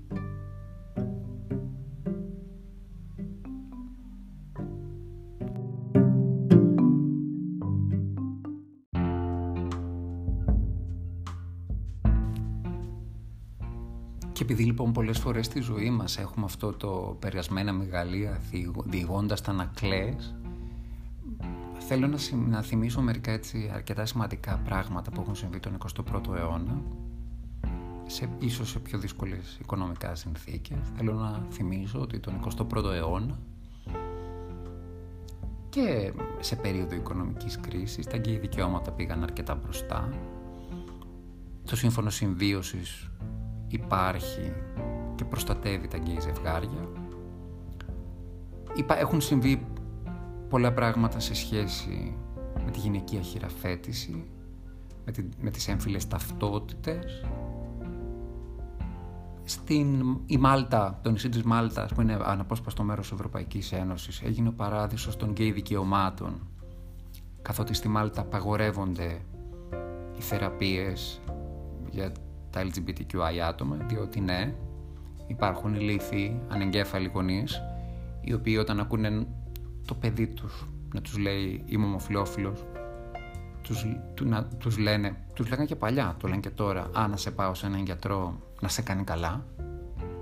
Και 14.32 14.44
επειδή 14.44 14.64
λοιπόν 14.64 14.92
πολλές 14.92 15.20
φορές 15.20 15.46
στη 15.46 15.60
ζωή 15.62 15.90
μας 15.90 16.18
έχουμε 16.18 16.46
αυτό 16.46 16.72
το 16.74 17.18
περασμένα 17.20 17.74
μεγαλεία 17.74 18.42
διηγώντας 18.86 19.42
τα 19.42 19.54
νακλές 19.54 20.36
θέλω 21.88 22.08
να, 22.08 22.18
να 22.48 22.62
θυμίσω 22.62 23.01
μερικά 23.01 23.32
έτσι 23.32 23.72
αρκετά 23.74 24.06
σημαντικά 24.06 24.62
πράγματα 24.65 25.12
που 25.12 25.22
έχουν 25.22 25.36
συμβεί 25.36 25.60
τον 25.60 25.77
21ο 25.96 26.36
αιώνα 26.36 26.82
σε, 28.06 28.30
ίσως 28.39 28.70
σε 28.70 28.80
πιο 28.80 29.00
δύσκολες 29.00 29.58
οικονομικά 29.62 30.15
συνθήκες. 30.15 30.77
Θέλω 30.98 31.13
να 31.13 31.46
θυμίσω 31.51 32.00
ότι 32.00 32.20
τον 32.20 32.39
21ο 32.44 32.94
αιώνα 32.94 33.39
και 35.70 36.13
σε 36.39 36.56
περίοδο 36.56 36.96
οικονομικής 36.96 37.60
κρίσης 37.60 38.06
τα 38.06 38.18
γκέι 38.18 38.38
δικαιώματα 38.38 38.92
πήγαν 38.92 39.24
αρκετά 39.24 39.56
μπροστά. 39.56 40.10
Το 41.65 41.75
σύμφωνο 41.75 42.10
συμβίωσης 42.10 43.10
υπάρχει 43.68 44.54
και 45.15 45.25
προστατεύει 45.25 45.88
τα 45.88 45.98
γκέι 45.98 46.20
ζευγάρια. 46.20 46.89
Έχουν 48.88 49.22
συμβεί 49.22 49.65
πολλά 50.50 50.74
πράγματα 50.74 51.20
σε 51.20 51.36
σχέση 51.36 52.18
με 52.66 52.72
τη 52.72 52.80
γυναικεία 52.80 53.22
χειραφέτηση, 53.22 54.25
με, 55.06 55.12
τη, 55.12 55.24
με 55.42 55.50
τις 55.50 55.68
έμφυλες 55.68 56.08
ταυτότητες. 56.08 57.25
Στην 59.44 60.18
η 60.25 60.38
Μάλτα, 60.38 61.00
το 61.04 61.12
νησί 61.12 61.30
της 61.30 61.44
Μάλτας, 61.44 61.94
που 61.94 62.02
είναι 62.02 62.18
αναπόσπαστο 62.24 62.84
μέρος 62.84 63.04
της 63.04 63.14
Ευρωπαϊκής 63.14 63.72
Ένωσης, 63.72 64.22
έγινε 64.22 64.48
ο 64.48 64.54
παράδεισος 64.54 65.18
των 65.18 65.30
γκέι 65.30 65.52
δικαιωμάτων, 65.52 66.48
καθότι 67.42 67.74
στη 67.74 67.88
Μάλτα 67.88 68.22
απαγορεύονται 68.22 69.22
οι 70.18 70.22
θεραπείες 70.22 71.22
για 71.90 72.12
τα 72.50 72.62
LGBTQI 72.64 73.38
άτομα, 73.48 73.75
διότι 73.75 74.20
ναι, 74.20 74.56
υπάρχουν 75.28 75.75
ηλίθιοι 75.75 76.42
ανεγκέφαλοι 76.50 77.12
γονείς, 77.14 77.62
οι 78.22 78.34
οποίοι 78.34 78.58
όταν 78.60 78.80
ακούνε 78.80 79.28
το 79.86 79.94
παιδί 79.94 80.27
τους 80.27 80.65
να 80.94 81.01
τους 81.01 81.18
λέει 81.18 81.63
είμαι 81.65 81.86
ομοφιλόφιλος 81.86 82.65
τους, 83.62 83.86
του, 84.13 84.27
να, 84.27 84.46
τους 84.46 84.77
λένε, 84.77 85.15
τους 85.34 85.50
λέγανε 85.50 85.65
και 85.65 85.75
παλιά, 85.75 86.15
το 86.20 86.27
λένε 86.27 86.39
και 86.39 86.50
τώρα 86.50 86.89
α, 86.94 87.08
να 87.08 87.18
σε 87.18 87.32
πάω 87.32 87.54
σε 87.54 87.65
έναν 87.65 87.84
γιατρό 87.84 88.39
να 88.62 88.68
σε 88.68 88.82
κάνει 88.82 89.04
καλά 89.04 89.46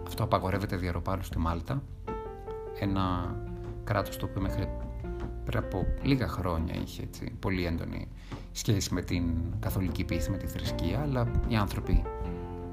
αυτό 0.08 0.24
απαγορεύεται 0.24 0.76
διαρροπάλου 0.76 1.24
στη 1.24 1.38
Μάλτα 1.38 1.84
ένα 2.80 3.36
κράτος 3.84 4.18
το 4.18 4.26
οποίο 4.26 4.42
μέχρι 4.42 4.68
πριν 5.46 5.58
από 5.58 5.86
λίγα 6.02 6.28
χρόνια 6.28 6.76
είχε 6.76 7.02
έτσι, 7.02 7.32
πολύ 7.40 7.66
έντονη 7.66 8.08
σχέση 8.52 8.94
με 8.94 9.02
την 9.02 9.24
καθολική 9.60 10.04
πίστη, 10.04 10.32
με 10.32 10.38
τη 10.38 10.48
θρησκεία 10.48 11.00
αλλά 11.00 11.32
οι 11.48 11.56
άνθρωποι 11.56 12.04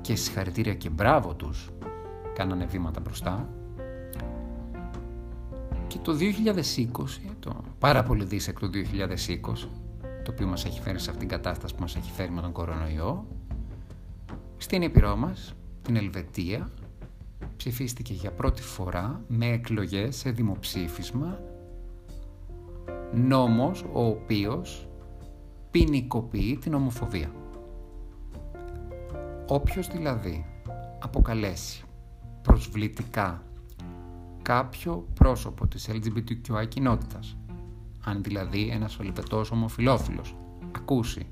και 0.00 0.14
συγχαρητήρια 0.16 0.74
και 0.74 0.88
μπράβο 0.88 1.34
τους 1.34 1.68
κάνανε 2.34 2.64
βήματα 2.64 3.00
μπροστά 3.00 3.48
και 5.90 5.98
το 5.98 6.12
2020, 6.12 7.32
το 7.40 7.64
πάρα 7.78 8.02
πολύ 8.02 8.24
δίσεκτο 8.24 8.70
2020, 8.72 8.78
το 10.24 10.30
οποίο 10.30 10.46
μας 10.46 10.64
έχει 10.64 10.80
φέρει 10.80 10.98
σε 10.98 11.10
αυτήν 11.10 11.28
την 11.28 11.36
κατάσταση 11.36 11.74
που 11.74 11.80
μας 11.80 11.96
έχει 11.96 12.10
φέρει 12.10 12.30
με 12.30 12.40
τον 12.40 12.52
κορονοϊό, 12.52 13.26
στην 14.56 14.82
Επιρώ 14.82 15.16
μας, 15.16 15.54
την 15.82 15.96
Ελβετία, 15.96 16.70
ψηφίστηκε 17.56 18.12
για 18.12 18.30
πρώτη 18.30 18.62
φορά 18.62 19.24
με 19.28 19.46
εκλογές 19.46 20.16
σε 20.16 20.30
δημοψήφισμα 20.30 21.40
νόμος 23.12 23.84
ο 23.92 24.06
οποίος 24.06 24.88
ποινικοποιεί 25.70 26.58
την 26.60 26.74
ομοφοβία. 26.74 27.32
Όποιος 29.46 29.86
δηλαδή 29.86 30.46
αποκαλέσει 30.98 31.84
προσβλητικά 32.42 33.42
κάποιο 34.50 35.06
πρόσωπο 35.14 35.66
της 35.66 35.88
LGBTQI 35.90 36.68
κοινότητας. 36.68 37.36
Αν 38.04 38.22
δηλαδή 38.22 38.68
ένας 38.68 38.98
ολυπετός 38.98 39.50
ομοφιλόφιλος 39.50 40.36
ακούσει 40.76 41.26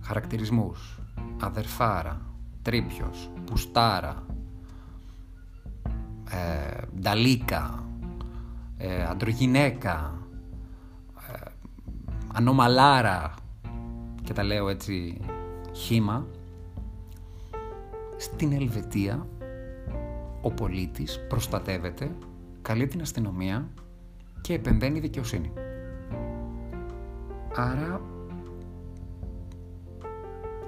χαρακτηρισμούς 0.00 0.98
αδερφάρα, 1.40 2.20
τρίπιος, 2.62 3.30
πουστάρα, 3.44 4.26
ε, 6.30 6.82
νταλίκα, 7.00 7.84
ε, 8.76 9.04
αντρογυναίκα, 9.04 10.18
ε, 11.32 11.50
ανομαλάρα 12.32 13.34
και 14.22 14.32
τα 14.32 14.42
λέω 14.42 14.68
έτσι 14.68 15.20
χήμα, 15.72 16.26
στην 18.16 18.52
Ελβετία 18.52 19.26
ο 20.40 20.50
πολίτης 20.50 21.26
προστατεύεται, 21.28 22.16
καλεί 22.62 22.86
την 22.86 23.00
αστυνομία 23.00 23.68
και 24.40 24.54
επεμβαίνει 24.54 25.00
δικαιοσύνη. 25.00 25.52
Άρα 27.56 28.00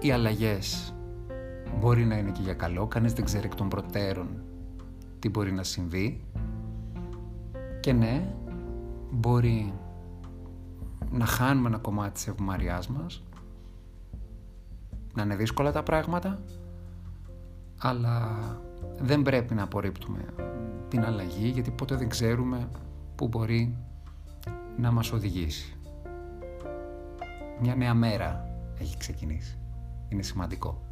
οι 0.00 0.11
αλλαγές 0.11 0.95
μπορεί 1.81 2.05
να 2.05 2.17
είναι 2.17 2.31
και 2.31 2.43
για 2.43 2.55
καλό, 2.55 2.87
κανείς 2.87 3.12
δεν 3.12 3.25
ξέρει 3.25 3.45
εκ 3.45 3.55
των 3.55 3.69
προτέρων 3.69 4.29
τι 5.19 5.29
μπορεί 5.29 5.52
να 5.52 5.62
συμβεί. 5.62 6.25
Και 7.81 7.93
ναι, 7.93 8.35
μπορεί 9.11 9.75
να 11.11 11.25
χάνουμε 11.25 11.69
ένα 11.69 11.79
κομμάτι 11.79 12.12
της 12.12 12.26
ευμαριάς 12.26 12.88
μας, 12.88 13.25
να 15.14 15.23
είναι 15.23 15.37
δύσκολα 15.37 15.73
τα 15.73 15.83
πράγματα, 15.83 16.38
αλλά 17.79 18.38
δεν 18.99 19.23
πρέπει 19.23 19.55
να 19.55 19.62
απορρίπτουμε 19.62 20.25
την 20.89 21.05
αλλαγή 21.05 21.49
γιατί 21.49 21.71
ποτέ 21.71 21.97
δεν 21.97 22.09
ξέρουμε 22.09 22.69
που 23.15 23.29
μπορεί 23.29 23.77
να 24.77 24.91
μας 24.91 25.12
οδηγήσει. 25.12 25.77
Μια 27.61 27.75
νέα 27.75 27.95
μέρα 27.95 28.49
έχει 28.79 28.97
ξεκινήσει. 28.97 29.59
είναι 30.09 30.23
σημαντικό. 30.23 30.83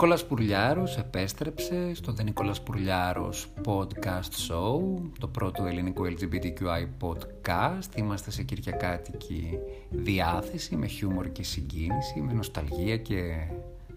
Νικόλας 0.00 0.26
Πουρλιάρος 0.26 0.96
επέστρεψε 0.96 1.94
στο 1.94 2.14
The 2.18 2.24
Νικόλας 2.24 2.62
Πουρλιάρος 2.62 3.48
Podcast 3.64 4.48
Show, 4.48 4.80
το 5.18 5.26
πρώτο 5.26 5.64
ελληνικό 5.64 6.04
LGBTQI 6.04 6.86
podcast. 7.00 7.96
Είμαστε 7.96 8.30
σε 8.30 8.42
κυριακάτικη 8.42 9.58
διάθεση, 9.90 10.76
με 10.76 10.86
χιούμορ 10.86 11.32
και 11.32 11.42
συγκίνηση, 11.42 12.20
με 12.20 12.32
νοσταλγία 12.32 12.96
και 12.96 13.46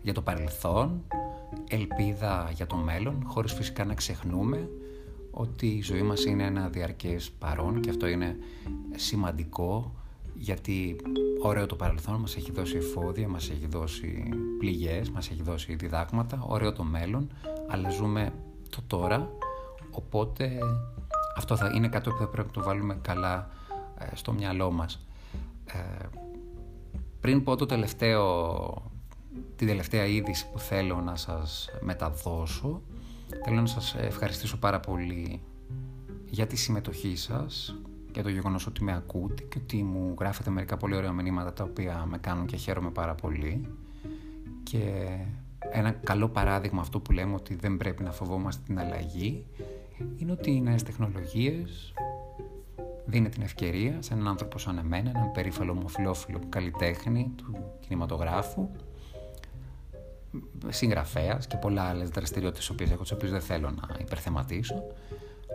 για 0.02 0.14
το 0.14 0.22
παρελθόν, 0.22 1.04
ελπίδα 1.70 2.52
για 2.54 2.68
το 2.68 2.76
μέλλον, 2.76 3.24
χωρίς 3.26 3.54
φυσικά 3.54 3.86
να 3.86 3.94
ξεχνούμε 3.94 4.70
ότι 5.32 5.68
η 5.68 5.82
ζωή 5.82 6.02
μας 6.02 6.26
είναι 6.26 6.44
ένα 6.44 6.68
διαρκές 6.68 7.32
παρόν 7.40 7.82
και 7.82 7.90
αυτό 7.90 8.08
είναι 8.08 8.38
σημαντικό 8.96 9.92
γιατί 10.44 10.96
ωραίο 11.42 11.66
το 11.66 11.76
παρελθόν 11.76 12.20
μας 12.20 12.36
έχει 12.36 12.52
δώσει 12.52 12.78
εφόδια, 12.78 13.28
μας 13.28 13.50
έχει 13.50 13.68
δώσει 13.68 14.30
πληγές, 14.60 15.10
μας 15.10 15.30
έχει 15.30 15.42
δώσει 15.42 15.76
διδάγματα, 15.76 16.44
ωραίο 16.48 16.74
το 16.74 16.84
μέλλον, 16.84 17.30
αλλά 17.68 17.90
ζούμε 17.90 18.34
το 18.70 18.82
τώρα, 18.88 19.30
οπότε 19.92 20.60
αυτό 21.38 21.56
θα 21.56 21.72
είναι 21.76 21.88
κάτι 21.88 22.10
που 22.10 22.18
θα 22.18 22.28
πρέπει 22.28 22.48
να 22.48 22.54
το 22.54 22.64
βάλουμε 22.64 22.98
καλά 23.02 23.50
ε, 23.98 24.16
στο 24.16 24.32
μυαλό 24.34 24.72
μας. 24.72 25.06
Ε, 25.66 26.06
πριν 27.20 27.44
πω 27.44 27.56
το 27.56 27.66
τελευταίο, 27.66 28.92
την 29.56 29.68
τελευταία 29.68 30.06
είδηση 30.06 30.50
που 30.52 30.60
θέλω 30.60 31.02
να 31.02 31.16
σας 31.16 31.70
μεταδώσω, 31.82 32.82
θέλω 33.46 33.62
να 33.62 33.68
σας 33.68 33.96
ευχαριστήσω 33.96 34.58
πάρα 34.58 34.80
πολύ 34.80 35.42
για 36.26 36.48
τη 36.48 36.56
συμμετοχή 36.56 37.16
σας, 37.16 37.76
για 38.14 38.24
το 38.24 38.30
γεγονός 38.30 38.68
ότι 38.68 38.84
με 38.84 38.94
ακούτε 38.94 39.44
και 39.44 39.58
ότι 39.64 39.84
μου 39.84 40.16
γράφετε 40.20 40.50
μερικά 40.50 40.78
πολύ 40.78 40.96
ωραία 40.96 41.12
μηνύματα 41.12 41.54
τα 41.54 41.64
οποία 41.64 42.06
με 42.10 42.18
κάνουν 42.18 42.46
και 42.46 42.56
χαίρομαι 42.56 42.90
πάρα 42.90 43.16
πολύ. 43.16 43.68
Και 44.64 45.08
ένα 45.72 45.92
καλό 45.92 46.30
παράδειγμα 46.30 46.82
αυτό 46.82 47.00
που 47.00 47.12
λέμε 47.12 47.34
ότι 47.36 47.56
δεν 47.56 47.78
πρέπει 47.78 48.04
να 48.04 48.12
φοβόμαστε 48.12 48.62
την 48.66 48.80
αλλαγή 48.80 49.46
είναι 50.18 50.32
ότι 50.32 50.52
οι 50.52 50.62
νέες 50.62 50.84
τεχνολογίες 50.84 51.94
δίνει 53.06 53.30
την 53.30 53.42
ευκαιρία 53.42 54.02
σε 54.02 54.14
έναν 54.14 54.28
άνθρωπο 54.28 54.58
σαν 54.58 54.78
εμένα, 54.78 55.10
έναν 55.10 55.32
περίφαλο 55.32 55.72
ομοφιλόφιλο 55.72 56.40
καλλιτέχνη 56.50 57.32
του 57.36 57.58
κινηματογράφου, 57.80 58.70
συγγραφέας 60.68 61.48
και 61.48 61.58
πολλά 61.58 61.84
άλλες 61.84 62.10
δραστηριότητες, 62.10 62.76
τις 62.76 62.92
έχω, 62.92 63.02
τις 63.02 63.12
οποίες 63.12 63.32
δεν 63.32 63.42
θέλω 63.42 63.70
να 63.70 63.98
υπερθεματίσω, 64.00 64.84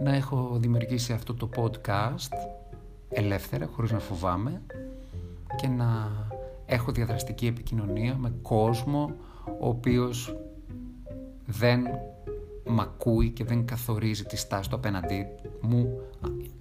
να 0.03 0.15
έχω 0.15 0.57
δημιουργήσει 0.61 1.13
αυτό 1.13 1.35
το 1.35 1.49
podcast 1.57 2.33
ελεύθερα, 3.09 3.67
χωρίς 3.67 3.93
να 3.93 3.99
φοβάμαι 3.99 4.63
και 5.57 5.69
να 5.69 6.11
έχω 6.67 6.93
διαδραστική 6.93 7.47
επικοινωνία 7.47 8.17
με 8.17 8.33
κόσμο 8.43 9.15
ο 9.61 9.69
οποίος 9.69 10.37
δεν 11.47 11.87
μ' 12.67 12.81
ακούει 12.81 13.31
και 13.31 13.45
δεν 13.45 13.65
καθορίζει 13.65 14.25
τη 14.25 14.37
στάση 14.37 14.71
του 14.71 14.77
απέναντί 14.77 15.27
μου 15.61 16.01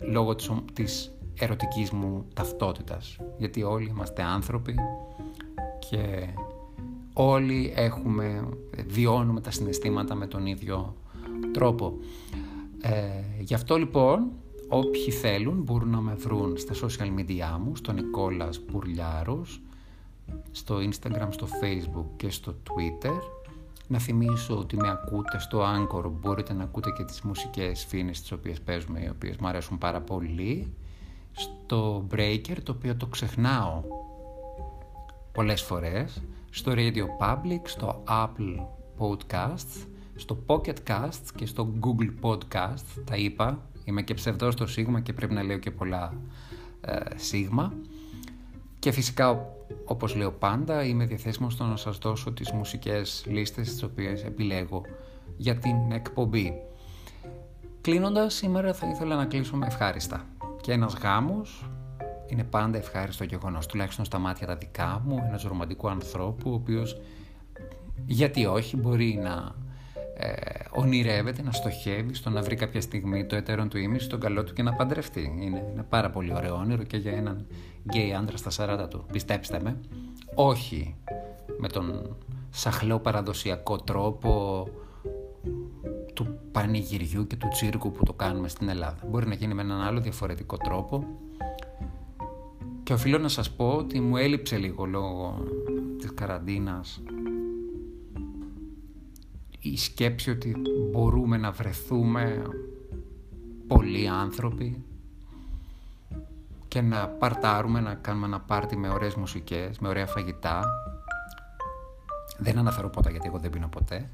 λόγω 0.02 0.36
της, 0.36 0.52
της 0.74 1.12
ερωτικής 1.40 1.92
μου 1.92 2.26
ταυτότητας. 2.34 3.18
Γιατί 3.38 3.64
όλοι 3.64 3.88
είμαστε 3.88 4.24
άνθρωποι 4.24 4.76
και 5.90 6.28
όλοι 7.14 7.74
έχουμε, 7.76 8.50
βιώνουμε 8.88 9.42
τα 9.42 9.52
συναισθήματα 9.52 10.16
με 10.16 10.28
τον 10.28 10.46
ίδιο 10.46 10.96
τρόπο. 11.54 11.98
Ε, 12.82 13.40
γι' 13.40 13.54
αυτό 13.54 13.78
λοιπόν 13.78 14.32
όποιοι 14.70 15.12
θέλουν 15.12 15.62
μπορούν 15.62 15.90
να 15.90 16.02
με 16.02 16.14
βρουν 16.14 16.58
στα 16.58 16.74
social 16.74 17.20
media 17.20 17.58
μου, 17.64 17.76
στο 17.76 17.92
Νικόλας 17.92 18.60
Μπουρλιάρος, 18.66 19.62
στο 20.52 20.78
Instagram, 20.78 21.28
στο 21.30 21.48
Facebook 21.62 22.06
και 22.16 22.30
στο 22.30 22.56
Twitter. 22.64 23.20
Να 23.88 24.00
θυμίσω 24.00 24.58
ότι 24.58 24.76
με 24.76 24.90
ακούτε 24.90 25.40
στο 25.40 25.62
Anchor, 25.62 26.12
μπορείτε 26.12 26.54
να 26.54 26.64
ακούτε 26.64 26.92
και 26.98 27.04
τις 27.04 27.22
μουσικές 27.22 27.86
φίνες 27.86 28.22
τις 28.22 28.32
οποίες 28.32 28.62
παίζουμε, 28.62 29.00
οι 29.04 29.10
οποίες 29.10 29.38
μου 29.38 29.48
αρέσουν 29.48 29.78
πάρα 29.78 30.02
πολύ. 30.02 30.74
Στο 31.32 32.08
Breaker, 32.12 32.58
το 32.64 32.72
οποίο 32.72 32.96
το 32.96 33.06
ξεχνάω 33.06 33.84
πολλές 35.32 35.62
φορές. 35.62 36.22
Στο 36.50 36.72
Radio 36.76 37.06
Public, 37.20 37.62
στο 37.64 38.04
Apple 38.08 38.66
Podcasts 39.00 39.88
στο 40.18 40.44
Pocket 40.48 40.76
Cast 40.88 41.22
και 41.36 41.46
στο 41.46 41.74
Google 41.82 42.14
Podcast, 42.22 43.02
τα 43.06 43.16
είπα, 43.16 43.70
είμαι 43.84 44.02
και 44.02 44.14
ψευδός 44.14 44.54
στο 44.54 44.68
Σίγμα 44.68 45.00
και 45.00 45.14
πρέπει 45.14 45.34
να 45.34 45.44
λέω 45.44 45.58
και 45.58 45.72
πολλά 45.72 46.14
ε, 46.82 47.00
Σίγμα. 47.16 47.74
Και 48.80 48.92
φυσικά, 48.92 49.46
όπως 49.86 50.16
λέω 50.16 50.32
πάντα, 50.32 50.84
είμαι 50.84 51.06
διαθέσιμος 51.06 51.54
στο 51.54 51.64
να 51.64 51.76
σας 51.76 51.98
δώσω 51.98 52.32
τις 52.32 52.52
μουσικές 52.52 53.26
λίστες 53.28 53.70
τις 53.72 53.84
οποίες 53.84 54.24
επιλέγω 54.24 54.82
για 55.38 55.56
την 55.56 55.92
εκπομπή. 55.92 56.54
Κλείνοντας, 57.82 58.34
σήμερα 58.34 58.74
θα 58.74 58.88
ήθελα 58.88 59.16
να 59.16 59.26
κλείσω 59.26 59.56
με 59.56 59.66
ευχάριστα. 59.66 60.26
Και 60.62 60.72
ένας 60.72 60.94
γάμος 60.94 61.70
είναι 62.28 62.44
πάντα 62.44 62.78
ευχάριστο 62.78 63.24
γεγονός, 63.24 63.66
τουλάχιστον 63.66 64.06
στα 64.06 64.18
μάτια 64.18 64.48
τα 64.48 64.56
δικά 64.56 65.02
μου, 65.06 65.24
ένας 65.28 65.44
ρομαντικού 65.44 65.90
ανθρώπου, 65.90 66.52
ο 66.52 66.54
οποίος 66.54 67.02
γιατί 68.06 68.46
όχι 68.46 68.78
μπορεί 68.78 69.20
να 69.24 69.56
ε, 70.20 70.34
ονειρεύεται 70.72 71.42
να 71.42 71.52
στοχεύει 71.52 72.14
στο 72.14 72.30
να 72.30 72.42
βρει 72.42 72.56
κάποια 72.56 72.82
στιγμή 72.82 73.26
το 73.26 73.36
εταίρον 73.36 73.70
του 73.70 73.78
ήμιση 73.78 74.06
στον 74.06 74.20
καλό 74.20 74.44
του 74.44 74.54
και 74.54 74.64
να 74.64 74.74
παντρευτεί. 74.74 75.38
Είναι, 75.42 75.70
είναι 75.72 75.86
πάρα 75.90 76.10
πολύ 76.10 76.34
ωραίο 76.34 76.56
όνειρο 76.56 76.84
και 76.84 76.98
για 76.98 77.12
έναν 77.12 77.46
γκέι 77.90 78.14
άντρα 78.14 78.38
στα 78.38 78.84
40 78.84 78.90
του. 78.90 79.06
Πιστέψτε 79.12 79.60
με. 79.64 79.80
Όχι 80.36 80.96
με 81.58 81.68
τον 81.68 82.16
σαχλό 82.50 83.00
παραδοσιακό 83.00 83.78
τρόπο 83.78 84.64
του 86.14 86.40
πανηγυριού 86.52 87.28
και 87.28 87.36
του 87.36 87.48
τσίρκου 87.48 87.92
που 87.92 88.04
το 88.04 88.14
κάνουμε 88.14 88.48
στην 88.48 88.70
Ελλάδα. 88.70 88.98
Μπορεί 89.10 89.28
να 89.28 89.34
γίνει 89.34 89.54
με 89.54 89.62
έναν 89.62 89.82
άλλο 89.82 90.00
διαφορετικό 90.00 90.58
τρόπο 90.58 91.04
και 92.84 92.94
οφείλω 92.94 93.18
να 93.18 93.28
σας 93.28 93.52
πω 93.52 93.70
ότι 93.70 94.00
μου 94.00 94.18
έλειψε 94.18 94.58
λίγο 94.58 94.86
λόγω 94.86 95.44
της 95.98 96.14
καραντίνας 96.14 97.02
η 99.68 99.78
σκέψη 99.78 100.30
ότι 100.30 100.56
μπορούμε 100.92 101.38
να 101.38 101.52
βρεθούμε 101.52 102.42
πολλοί 103.68 104.08
άνθρωποι 104.08 104.84
και 106.68 106.82
να 106.82 107.08
παρτάρουμε, 107.08 107.80
να 107.80 107.94
κάνουμε 107.94 108.26
ένα 108.26 108.40
πάρτι 108.40 108.78
με 108.78 108.90
ωραίες 108.90 109.16
μουσικές, 109.16 109.80
με 109.80 109.88
ωραία 109.88 110.06
φαγητά. 110.06 110.64
Δεν 112.38 112.58
αναφέρω 112.58 112.90
ποτέ 112.90 113.12
γιατί 113.12 113.28
εγώ 113.28 113.38
δεν 113.38 113.50
πίνω 113.50 113.68
ποτέ. 113.68 114.10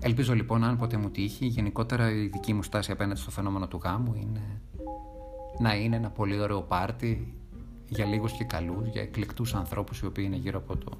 Ελπίζω 0.00 0.34
λοιπόν 0.34 0.64
αν 0.64 0.76
ποτέ 0.76 0.96
μου 0.96 1.10
τύχει, 1.10 1.46
γενικότερα 1.46 2.10
η 2.10 2.26
δική 2.26 2.52
μου 2.52 2.62
στάση 2.62 2.92
απέναντι 2.92 3.20
στο 3.20 3.30
φαινόμενο 3.30 3.68
του 3.68 3.80
γάμου 3.82 4.14
είναι 4.14 4.60
να 5.58 5.74
είναι 5.74 5.96
ένα 5.96 6.10
πολύ 6.10 6.40
ωραίο 6.40 6.62
πάρτι 6.62 7.34
για 7.88 8.04
λίγους 8.04 8.32
και 8.32 8.44
καλούς, 8.44 8.88
για 8.88 9.02
εκλεκτούς 9.02 9.54
ανθρώπους 9.54 10.00
οι 10.00 10.06
οποίοι 10.06 10.24
είναι 10.26 10.36
γύρω 10.36 10.58
από 10.58 10.76
το 10.76 10.90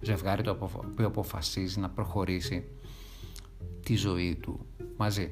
ζευγάρι 0.00 0.42
το 0.42 0.56
οποίο 0.90 1.06
αποφασίζει 1.06 1.80
να 1.80 1.88
προχωρήσει 1.88 2.64
τη 3.82 3.96
ζωή 3.96 4.34
του 4.34 4.66
μαζί. 4.96 5.30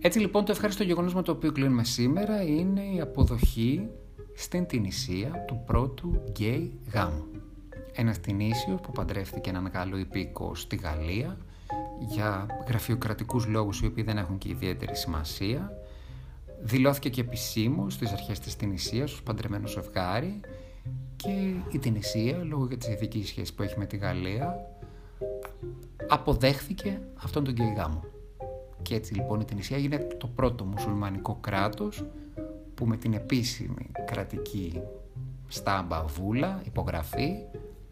Έτσι 0.00 0.18
λοιπόν 0.18 0.44
το 0.44 0.52
ευχάριστο 0.52 0.82
γεγονός 0.82 1.14
με 1.14 1.22
το 1.22 1.32
οποίο 1.32 1.52
κλείνουμε 1.52 1.84
σήμερα 1.84 2.42
είναι 2.42 2.82
η 2.94 3.00
αποδοχή 3.00 3.88
στην 4.34 4.66
Τινησία 4.66 5.44
του 5.46 5.62
πρώτου 5.66 6.22
γκέι 6.30 6.72
γάμου. 6.92 7.24
Ένας 7.92 8.20
Τινήσιος 8.20 8.80
που 8.80 8.92
παντρεύτηκε 8.92 9.50
έναν 9.50 9.70
Γάλλο 9.74 9.96
υπήκο 9.98 10.54
στη 10.54 10.76
Γαλλία 10.76 11.38
για 12.08 12.46
γραφειοκρατικούς 12.68 13.46
λόγους 13.46 13.80
οι 13.80 13.86
οποίοι 13.86 14.04
δεν 14.04 14.18
έχουν 14.18 14.38
και 14.38 14.48
ιδιαίτερη 14.48 14.96
σημασία. 14.96 15.72
Δηλώθηκε 16.62 17.08
και 17.08 17.20
επισήμως 17.20 17.94
στις 17.94 18.12
αρχές 18.12 18.38
της 18.38 18.56
Τινησίας 18.56 19.12
ως 19.12 19.22
παντρεμένο 19.22 19.66
ζευγάρι 19.66 20.40
και 21.16 21.54
η 21.72 21.78
Τινησία 21.78 22.44
λόγω 22.44 22.66
για 22.66 22.76
τις 22.76 22.88
ειδικής 22.88 23.28
σχέσης 23.28 23.52
που 23.52 23.62
έχει 23.62 23.78
με 23.78 23.86
τη 23.86 23.96
Γαλλία 23.96 24.66
αποδέχθηκε 26.08 27.00
αυτόν 27.22 27.44
τον 27.44 27.52
γκέι 27.52 27.72
γάμο. 27.76 28.04
Και 28.82 28.94
έτσι 28.94 29.14
λοιπόν 29.14 29.40
η 29.40 29.44
Τινησία 29.44 29.76
έγινε 29.76 29.98
το 30.18 30.26
πρώτο 30.26 30.64
μουσουλμανικό 30.64 31.38
κράτος 31.40 32.04
που 32.74 32.86
με 32.86 32.96
την 32.96 33.12
επίσημη 33.12 33.90
κρατική 34.06 34.80
στάμπα 35.48 36.04
βούλα, 36.04 36.62
υπογραφή, 36.64 37.36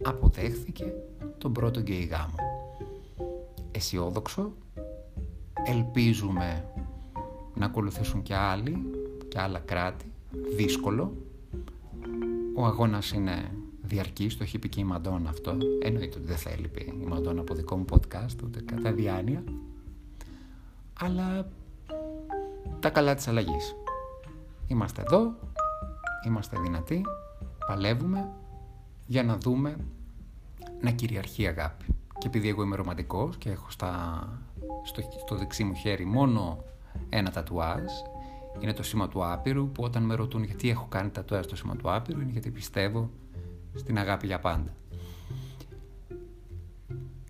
αποδέχθηκε 0.03 0.95
τον 1.39 1.53
πρώτο 1.53 1.81
γκέι 1.81 2.05
γάμο. 2.05 2.35
Αισιόδοξο, 3.71 4.53
ελπίζουμε 5.67 6.65
να 7.55 7.67
ακολουθήσουν 7.67 8.23
και 8.23 8.35
άλλοι 8.35 8.91
και 9.29 9.41
άλλα 9.41 9.59
κράτη, 9.59 10.13
δύσκολο. 10.57 11.13
Ο 12.55 12.65
αγώνας 12.65 13.13
είναι 13.13 13.51
διαρκή, 13.91 14.27
το 14.27 14.43
έχει 14.43 14.59
πει 14.59 14.69
και 14.69 14.81
η 14.81 14.85
Μαντόνα 14.85 15.31
αυτό. 15.31 15.57
Εννοείται 15.83 16.19
ότι 16.19 16.27
δεν 16.27 16.37
θα 16.37 16.51
έλειπε 16.51 16.81
η 16.81 17.05
Μαντόνα 17.09 17.41
από 17.41 17.55
δικό 17.55 17.77
μου 17.77 17.85
podcast, 17.91 18.45
ούτε 18.45 18.61
κατά 18.61 18.93
διάνοια. 18.93 19.45
αλλά 21.01 21.49
τα 22.81 22.91
καλά 22.91 23.15
της 23.15 23.29
αλλαγής. 23.29 23.75
Είμαστε 24.67 25.03
εδώ, 25.07 25.35
είμαστε 26.27 26.59
δυνατοί, 26.59 27.03
παλεύουμε 27.67 28.29
για 29.07 29.23
να 29.23 29.37
δούμε 29.37 29.77
να 30.81 30.91
κυριαρχεί 30.91 31.43
η 31.43 31.47
αγάπη. 31.47 31.85
Και 32.19 32.27
επειδή 32.27 32.49
εγώ 32.49 32.63
είμαι 32.63 32.77
ρομαντικός 32.77 33.37
και 33.37 33.51
έχω 33.51 33.71
στα, 33.71 34.25
στο, 34.85 35.03
στο 35.27 35.37
δεξί 35.37 35.65
μου 35.65 35.75
χέρι 35.75 36.05
μόνο 36.05 36.65
ένα 37.09 37.31
τατουάζ, 37.31 37.83
είναι 38.61 38.73
το 38.73 38.83
σήμα 38.83 39.09
του 39.09 39.27
άπειρου, 39.27 39.69
που 39.69 39.83
όταν 39.83 40.03
με 40.03 40.15
ρωτούν 40.15 40.45
γιατί 40.45 40.71
έχω 40.71 40.87
κάνει 40.89 41.09
τατουάζ 41.09 41.47
το 41.47 41.57
σήμα 41.57 41.77
του 41.77 41.93
άπειρου, 41.93 42.21
είναι 42.21 42.31
γιατί 42.31 42.51
πιστεύω 42.51 43.11
στην 43.75 43.99
αγάπη 43.99 44.27
για 44.27 44.39
πάντα. 44.39 44.75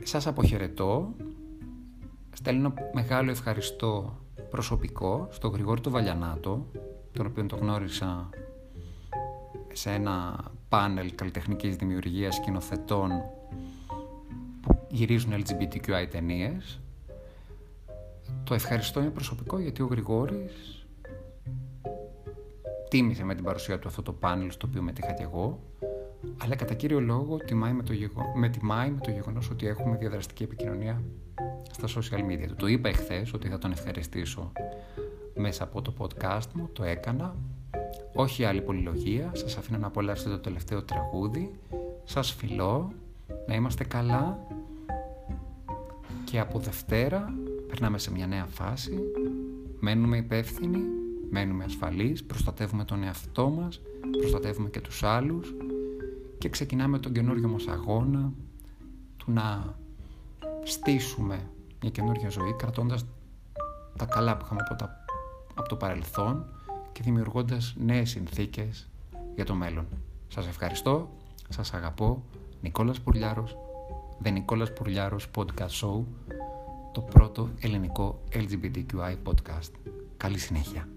Σας 0.03 0.27
αποχαιρετώ, 0.27 1.15
στέλνω 2.33 2.75
μεγάλο 2.93 3.31
ευχαριστώ 3.31 4.19
προσωπικό 4.51 5.29
στο 5.31 5.49
Γρηγόρη 5.49 5.81
του 5.81 5.91
Βαλιανάτο, 5.91 6.67
τον 7.13 7.27
οποίο 7.27 7.47
το 7.47 7.57
γνώρισα 7.57 8.29
σε 9.73 9.91
ένα 9.91 10.45
πάνελ 10.69 11.15
καλλιτεχνικής 11.15 11.77
δημιουργίας 11.77 12.35
σκηνοθετών 12.35 13.11
που 14.61 14.87
γυρίζουν 14.89 15.33
LGBTQI 15.33 16.07
ταινίες. 16.11 16.81
Το 18.45 18.55
ευχαριστώ 18.55 19.01
είναι 19.01 19.11
προσωπικό 19.11 19.59
γιατί 19.59 19.83
ο 19.83 19.87
Γρηγόρης 19.87 20.87
τίμησε 22.89 23.25
με 23.25 23.35
την 23.35 23.45
παρουσία 23.45 23.79
του 23.79 23.89
αυτό 23.89 24.03
το 24.03 24.13
πάνελ 24.13 24.51
στο 24.51 24.67
οποίο 24.67 24.83
μετήχα 24.83 25.13
και 25.13 25.23
εγώ 25.23 25.61
αλλά 26.43 26.55
κατά 26.55 26.75
κύριο 26.75 27.01
λόγο 27.01 27.37
τιμάει 27.37 27.73
με 27.73 27.83
το, 27.83 27.93
γεγο... 27.93 28.33
με 28.35 28.49
τιμάει 28.49 28.91
με 28.91 29.01
το 29.01 29.11
γεγονός 29.11 29.51
ότι 29.51 29.67
έχουμε 29.67 29.97
διαδραστική 29.97 30.43
επικοινωνία 30.43 31.03
στα 31.71 31.89
social 31.89 32.31
media 32.31 32.47
του. 32.49 32.55
Το 32.55 32.67
είπα 32.67 32.89
εχθές 32.89 33.33
ότι 33.33 33.49
θα 33.49 33.59
τον 33.59 33.71
ευχαριστήσω 33.71 34.53
μέσα 35.35 35.65
από 35.65 35.83
το 35.83 35.95
podcast 35.99 36.47
μου, 36.55 36.69
το 36.73 36.85
έκανα. 36.85 37.37
Όχι 38.15 38.45
άλλη 38.45 38.61
πολυλογία, 38.61 39.31
σας 39.33 39.57
αφήνω 39.57 39.79
να 39.79 39.87
απολαύσετε 39.87 40.31
το 40.31 40.39
τελευταίο 40.39 40.83
τραγούδι. 40.83 41.55
Σας 42.05 42.33
φιλώ, 42.33 42.93
να 43.47 43.55
είμαστε 43.55 43.85
καλά 43.85 44.39
και 46.25 46.39
από 46.39 46.59
Δευτέρα 46.59 47.35
περνάμε 47.69 47.99
σε 47.99 48.13
μια 48.13 48.27
νέα 48.27 48.47
φάση. 48.47 48.99
Μένουμε 49.81 50.17
υπεύθυνοι, 50.17 50.79
μένουμε 51.31 51.65
ασφαλείς, 51.65 52.25
προστατεύουμε 52.25 52.85
τον 52.85 53.03
εαυτό 53.03 53.49
μας, 53.49 53.81
προστατεύουμε 54.19 54.69
και 54.69 54.81
τους 54.81 55.03
άλλους 55.03 55.55
και 56.41 56.49
ξεκινάμε 56.49 56.99
τον 56.99 57.13
καινούριο 57.13 57.49
μας 57.49 57.67
αγώνα 57.67 58.33
του 59.17 59.33
να 59.33 59.77
στήσουμε 60.63 61.51
μια 61.81 61.91
καινούργια 61.91 62.29
ζωή 62.29 62.55
κρατώντας 62.57 63.05
τα 63.97 64.05
καλά 64.05 64.37
που 64.37 64.45
είχαμε 64.45 64.61
από, 64.65 64.75
τα, 64.75 65.05
από 65.55 65.69
το 65.69 65.77
παρελθόν 65.77 66.45
και 66.93 67.03
δημιουργώντας 67.03 67.75
νέες 67.79 68.11
συνθήκες 68.11 68.89
για 69.35 69.45
το 69.45 69.55
μέλλον. 69.55 69.87
Σας 70.29 70.47
ευχαριστώ, 70.47 71.11
σας 71.49 71.75
αγαπώ. 71.75 72.25
Νικόλας 72.61 73.01
Πουρλιάρος, 73.01 73.57
The 74.23 74.33
Νικόλας 74.33 74.73
Πουρλιάρος 74.73 75.31
Podcast 75.37 75.81
Show, 75.83 76.05
το 76.93 77.01
πρώτο 77.01 77.49
ελληνικό 77.61 78.23
LGBTQI 78.33 79.17
podcast. 79.25 79.71
Καλή 80.17 80.39
συνέχεια. 80.39 80.89